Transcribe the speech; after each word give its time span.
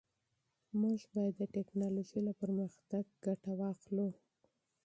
موږ 0.81 0.99
باید 1.13 1.33
د 1.39 1.43
ټیکنالوژۍ 1.55 2.19
له 2.27 2.33
پرمختګ 2.41 3.03
ګټه 3.25 3.51
واخلو. 3.59 4.07